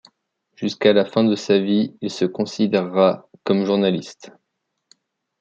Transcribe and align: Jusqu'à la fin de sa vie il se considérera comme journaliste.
Jusqu'à 0.55 0.93
la 0.93 1.05
fin 1.05 1.23
de 1.23 1.35
sa 1.35 1.59
vie 1.59 1.95
il 2.01 2.09
se 2.09 2.25
considérera 2.25 3.29
comme 3.43 3.65
journaliste. 3.65 4.31